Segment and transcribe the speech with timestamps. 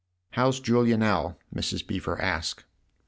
[0.31, 1.85] "How's Julia now?" Mrs.
[1.85, 2.65] Beever asked.